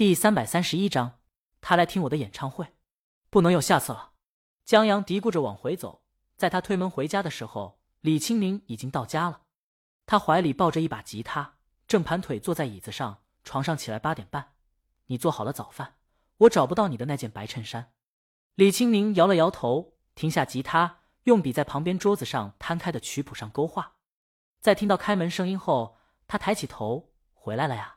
[0.00, 1.18] 第三百三十一章，
[1.60, 2.72] 他来听我的演唱会，
[3.28, 4.12] 不能有下次了。
[4.64, 6.04] 江阳嘀咕着往回走，
[6.38, 9.42] 在他推门回家的时候，李青宁已经到家了。
[10.06, 13.18] 他怀里抱着一把吉他，正盘腿坐在椅子上。
[13.44, 14.54] 床上起来八点半，
[15.08, 15.96] 你做好了早饭。
[16.38, 17.92] 我找不到你的那件白衬衫。
[18.54, 23.96] 李青宁摇了摇头，停下吉他，用笔在旁边桌子上摊开的曲谱上勾画。
[24.62, 27.96] 在听到开门声音后，他抬起头，回来了呀。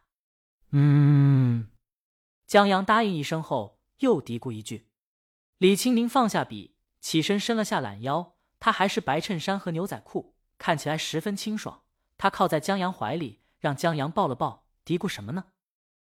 [0.71, 1.69] 嗯。
[2.53, 4.87] 江阳答应一声后，又嘀咕一句。
[5.57, 8.35] 李青宁放下笔，起身伸了下懒腰。
[8.59, 11.81] 他还是白衬衫和牛仔裤，看起来十分清爽。
[12.15, 15.45] 他靠在江阳怀里，让江阳抱了抱，嘀咕什么呢？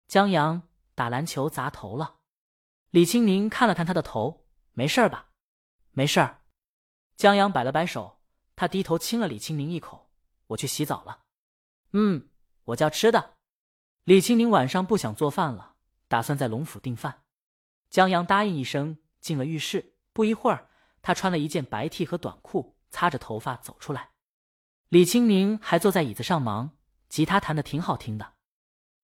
[0.07, 0.63] 江阳
[0.95, 2.15] 打篮球砸头了。
[2.89, 5.27] 李青宁看了看他的头，没事吧？
[5.91, 6.41] 没事儿。
[7.17, 8.19] 江阳摆了摆手，
[8.55, 10.09] 他低头亲了李青宁一口。
[10.47, 11.19] 我去洗澡了。
[11.91, 12.29] 嗯，
[12.63, 13.35] 我叫吃的。
[14.05, 15.70] 李青宁晚上不想做饭了。
[16.11, 17.23] 打算在龙府订饭，
[17.89, 19.95] 江阳答应一声，进了浴室。
[20.11, 20.69] 不一会儿，
[21.01, 24.09] 他穿了一件白 T 和短裤，擦着头发走出来。
[24.89, 26.71] 李青宁还坐在椅子上忙，
[27.07, 28.33] 吉他弹的挺好听的。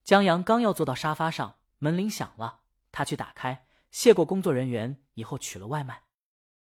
[0.04, 2.60] 江阳刚要坐到沙发上，门铃响了，
[2.92, 6.04] 他去打开，谢过工作人员以后取了外卖。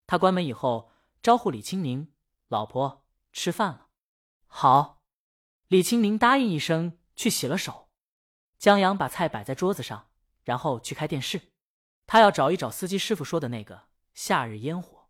[0.07, 2.13] 他关门以后，招呼李青宁
[2.49, 3.87] ：“老婆，吃饭了。”
[4.47, 5.03] 好。
[5.69, 7.89] 李青宁答应一声，去洗了手。
[8.59, 10.11] 江阳把菜摆在桌子上。
[10.45, 11.41] 然后去开电视，
[12.07, 15.09] 他要找一找司机师傅说的那个夏日烟火。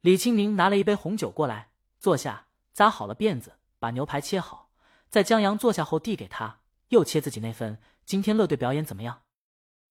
[0.00, 4.70] 李青明拿了一杯红酒过来，坐下，扎好了辫子，把牛排切好，
[5.08, 7.80] 在江阳坐下后递给他，又切自己那份。
[8.04, 9.22] 今天乐队表演怎么样？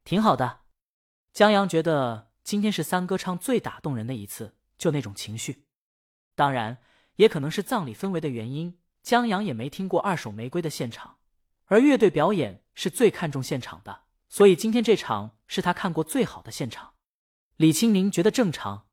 [0.03, 0.61] 挺好的。
[1.33, 5.65] 江阳觉得今天是三哥唱最打动人的一次，就那种情绪。
[6.33, 6.77] 当然，
[7.17, 11.17] 也可能是葬礼氛围的原因，江阳也没听过二手玫瑰的现场，
[11.65, 14.03] 而乐队表演是最看重现场的。
[14.29, 16.93] 所以今天这场是他看过最好的现场。
[17.55, 18.87] 李青宁觉得正常。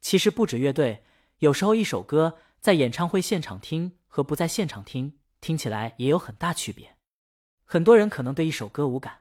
[0.00, 1.04] 其实不止乐队，
[1.38, 6.96] 有时候一首歌在演唱会现场听和不在现场听，听起来也有很大区别。
[7.64, 9.20] 很多人可能对一首歌无感，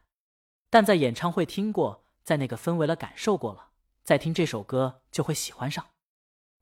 [0.69, 3.69] 但在演唱会听过，在那个氛围了感受过了，
[4.03, 5.86] 再听这首歌就会喜欢上。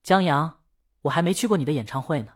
[0.03, 0.61] 江阳，
[1.03, 2.33] 我还没去过你的演唱会呢。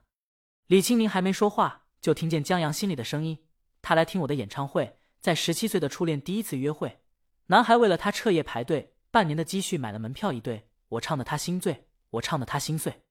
[0.66, 3.46] 李青宁还没说话，就听见江阳心里的声音：
[3.84, 4.98] 他来听我的演唱会。
[5.25, 7.00] 在十七岁的初恋第一次约会，
[7.47, 10.69] 男孩为了她彻夜排队，半年的积蓄买了门票一对。
[10.90, 13.02] 我唱的他心醉，我唱的他心碎。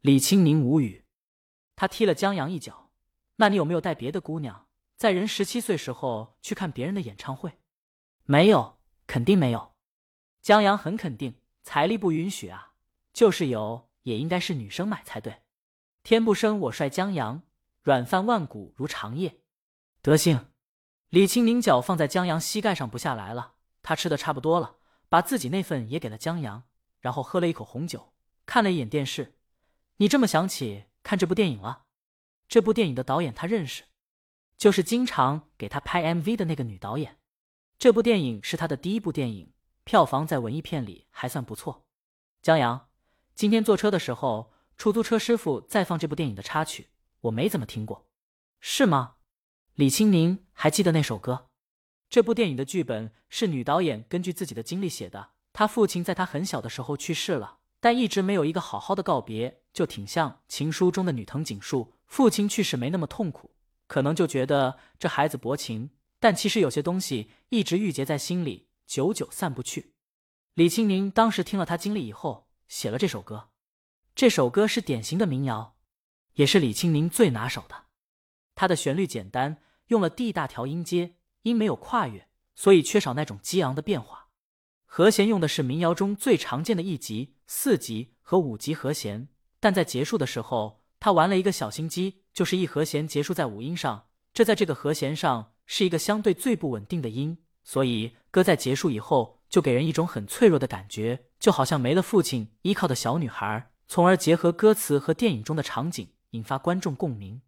[0.00, 1.04] 李青宁无语，
[1.76, 2.90] 他踢了江阳一脚。
[3.36, 7.52] 那你有没有带别的姑娘，在人十七岁时候去看别人的演唱会？
[8.24, 9.74] 没有，肯定没有。
[10.40, 12.72] 江阳很肯定，财力不允许啊。
[13.12, 15.42] 就是有，也应该是女生买才对。
[16.02, 17.42] 天不生我帅江阳，
[17.82, 19.38] 软饭万古如长夜。
[20.00, 20.51] 德性。
[21.12, 23.52] 李青宁脚放在江阳膝盖上不下来了，
[23.82, 24.76] 他吃的差不多了，
[25.10, 26.62] 把自己那份也给了江阳，
[27.00, 28.14] 然后喝了一口红酒，
[28.46, 29.34] 看了一眼电视。
[29.98, 31.82] 你这么想起看这部电影了？
[32.48, 33.84] 这部电影的导演他认识，
[34.56, 37.18] 就是经常给他拍 MV 的那个女导演。
[37.78, 39.52] 这部电影是他的第一部电影，
[39.84, 41.84] 票房在文艺片里还算不错。
[42.40, 42.88] 江阳，
[43.34, 46.88] 今天坐车的时候，出租车师傅在放这部电影的插曲，
[47.20, 48.08] 我没怎么听过，
[48.60, 49.16] 是吗？
[49.74, 51.48] 李青宁还记得那首歌。
[52.10, 55.30] 这部电影的剧本是女导演根据自己的经历写的。
[55.54, 61.94] 她父亲在她很小的时候去世了，但一直没有一个好好的告别，就挺像情书中的女藤井树。
[62.04, 63.52] 父亲去世没那么痛苦，
[63.86, 65.88] 可能就觉得这孩子薄情，
[66.20, 69.94] 但其实有些东西一直郁结在心里，久久散不去。
[70.52, 73.48] 李青宁当时听了他经历以后，写了这首歌。
[74.14, 75.76] 这首歌是典型的民谣，
[76.34, 77.81] 也是李青宁最拿手的。
[78.62, 79.56] 它的旋律简单，
[79.88, 84.28] 用了 D 大调音阶，音没有跨越，所以缺少那种激昂的变化。
[84.86, 89.26] 和弦用的是民谣中最常见的一级、四级和五级和弦，
[89.58, 107.42] 但在结束的时候，他玩了一个小心机，就是一和弦结束在五音上，这在这个和弦上是一个相对最不稳定的音，所以歌在结束以后就给人一种很脆弱的感觉，就好像没了父亲依靠的小女孩，从而结合歌词和电影中的场景，引发观众共鸣。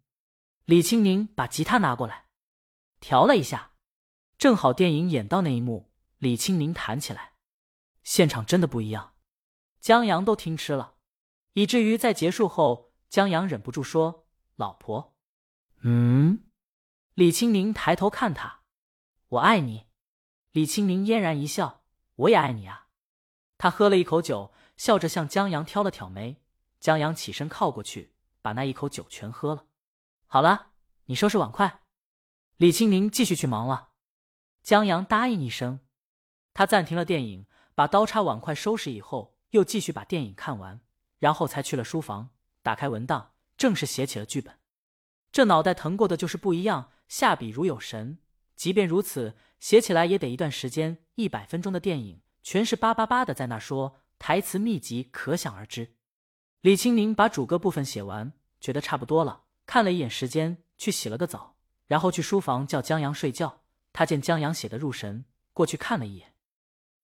[0.65, 2.25] 李青宁把吉他拿过来，
[2.99, 3.73] 调了一下，
[4.35, 7.33] 正好电影演到那一幕，李青宁弹起来，
[8.01, 9.13] 现场真的不一样，
[9.79, 10.95] 江阳都听吃了，
[11.53, 14.25] 以至于在结束后，江阳忍不住说
[14.57, 15.15] ：“老婆，
[15.81, 16.45] 嗯。”
[17.13, 18.61] 李青宁抬头看他，
[19.27, 19.85] 我爱你。
[20.51, 21.83] 李青宁嫣然一笑，
[22.15, 22.87] 我也爱你啊。
[23.59, 26.41] 他喝了一口酒，笑着向江阳挑了挑眉，
[26.79, 29.67] 江阳起身靠过去，把那一口酒全喝了。
[30.35, 30.73] 好了，
[31.05, 31.79] 你收拾碗筷。
[32.57, 33.91] 李青宁继续去忙了。
[34.61, 35.79] 江阳答应一声。
[36.53, 40.81] 他暂停了电影，把刀叉碗筷收拾以后，又继续把电影看完，
[41.19, 44.59] 然后才去了书房，打开文档，正式写起了剧本。
[45.31, 48.19] 这脑袋疼过的就是不一样，下笔如有神。
[48.57, 51.05] 即便如此，写起来也得一段时间。
[51.15, 55.95] 一百分钟的电影，全是叭叭叭的在那说，台词密集，可想而知。
[56.59, 61.55] 李青宁把主歌部分写完，觉得差不多了，看了一眼时间，去洗了个澡，
[61.87, 63.63] 然后去书房叫江阳睡觉。
[63.93, 66.33] 他见江阳写的入神，过去看了一眼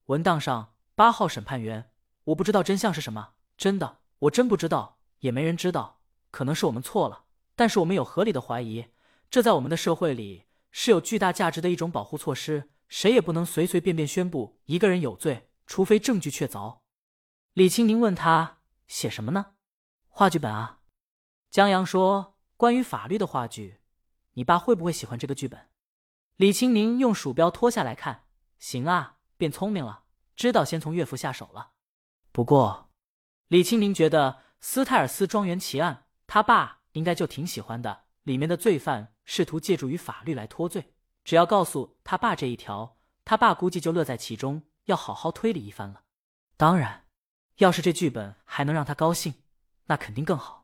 [0.07, 1.91] 文档上八号审判员，
[2.25, 7.25] 我不知道真相是什么，真的，我真不知道，也没人知道，可能是我们错了。
[7.55, 8.87] 但是我们有合理的怀疑，
[9.29, 12.69] 这在我们的社会里是有巨大价值的一种保护措施。
[12.89, 16.79] 谁也不能随随便便宣布一个人有罪，除非证据确凿。
[17.53, 19.53] 李青宁问他写什么呢？
[20.09, 20.79] 话剧本啊。
[21.49, 23.79] 江阳说：“关于法律的话剧，
[24.33, 25.69] 你爸会不会喜欢这个剧本？”
[26.37, 28.25] 李青宁用鼠标拖下来看，
[28.59, 30.03] 行啊，变聪明了，
[30.35, 31.71] 知道先从岳父下手了。
[32.31, 32.91] 不过，
[33.47, 36.81] 李青宁觉得斯泰尔斯庄园奇案，他爸。
[36.91, 38.03] 应该就挺喜欢的。
[38.23, 40.93] 里面的罪犯试图借助于法律来脱罪，
[41.23, 46.03] 只要告诉他爸这一条，他爸估计就乐在其中，要好好推理一番了。
[46.57, 47.07] 当然，
[47.55, 49.33] 要是这剧本还能让他高兴，
[49.85, 50.60] 那肯定更好。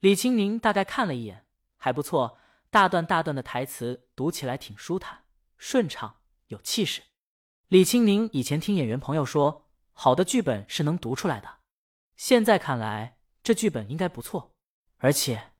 [0.00, 1.44] 李青宁大概看了一眼，
[1.76, 2.38] 还不错，
[2.70, 5.24] 大段大段的台词读起来挺舒坦、
[5.56, 7.02] 顺畅、有气势。
[7.66, 11.58] 李青宁以前听演员朋友说，好的剧本是能读出来的，
[12.14, 14.54] 现在看来这剧本应该不错，
[14.98, 15.52] 而且。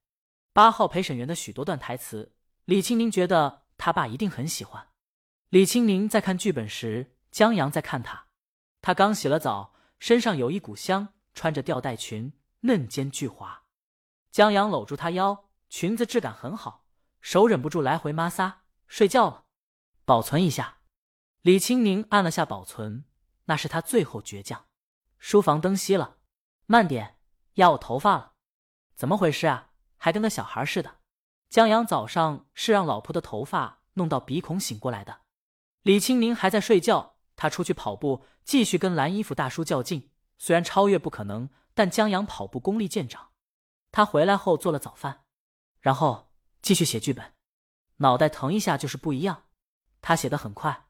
[0.52, 2.32] 八号陪审员的许多段台词，
[2.64, 4.88] 李青宁觉得他爸一定很喜欢。
[5.50, 8.26] 李青宁在看剧本时，江阳在看他。
[8.81, 13.64] 他刚洗了澡，身上有一股香，穿着吊带裙，嫩肩巨滑。
[14.31, 16.87] 江阳搂住他腰，裙子质感很好，
[17.21, 18.55] 手忍不住来回摩挲。
[18.87, 19.45] 睡觉了，
[20.05, 20.79] 保存一下。
[21.43, 23.05] 李青宁按了下保存，
[23.45, 24.67] 那是他最后倔强。
[25.19, 26.19] 书房灯熄了，
[26.67, 27.17] 慢点，
[27.55, 28.33] 压我头发了，
[28.95, 29.71] 怎么回事啊？
[29.97, 30.99] 还跟个小孩似的。
[31.49, 35.23] 江阳早上是让老婆的头发弄到鼻孔醒过来的。
[35.83, 40.11] 李青宁还在睡觉，他出去跑步，继续跟蓝衣服大叔较劲。
[40.37, 43.28] 虽然超越不可能，但江阳跑步功力见长。
[43.90, 45.25] 他回来后做了早饭，
[45.81, 46.32] 然后
[46.62, 47.35] 继续写剧本。
[47.96, 49.44] 脑袋疼一下就是不一样。
[50.00, 50.88] 他写的很快，